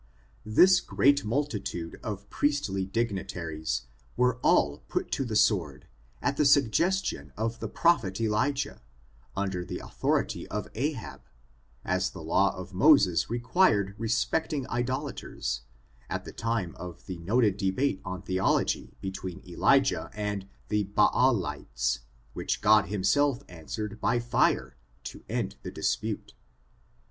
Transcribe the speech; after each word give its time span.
This 0.47 0.79
great 0.79 1.23
multitude 1.23 1.99
of 2.01 2.27
priestly 2.31 2.85
dignitaries 2.87 3.83
were 4.17 4.37
all 4.41 4.79
put 4.87 5.11
to 5.11 5.23
the 5.23 5.35
sword, 5.35 5.85
at 6.23 6.37
the 6.37 6.43
suggestion 6.45 7.31
of 7.37 7.59
the 7.59 7.67
Prophet 7.67 8.19
Eli 8.19 8.49
jah, 8.49 8.81
under 9.37 9.63
the 9.63 9.77
authority 9.77 10.47
of 10.47 10.67
Ahab, 10.73 11.21
as 11.85 12.09
the 12.09 12.23
law 12.23 12.51
of 12.57 12.73
Mo 12.73 12.97
required 13.29 13.93
respecting 13.99 14.65
idolatei 14.71 15.37
s, 15.37 15.61
at 16.09 16.25
the 16.25 16.33
time 16.33 16.75
of 16.77 17.05
the' 17.05 17.17
I 17.19 17.19
\ 17.19 17.19
194 17.19 17.31
ORIGIN, 17.31 17.43
CHARAGTBB, 17.43 17.43
AND 17.43 17.43
noted 17.43 17.57
debate 17.93 18.01
on 18.03 18.21
theology 18.23 18.97
between 19.01 19.43
Elijah 19.47 20.09
and 20.15 20.47
the 20.69 20.85
Baalites, 20.85 21.99
when 22.33 22.47
God 22.61 22.87
himself 22.87 23.43
answered 23.47 24.01
by 24.01 24.17
Jire 24.17 24.71
to 25.03 25.23
end 25.29 25.57
the 25.61 25.69
dispute. 25.69 26.33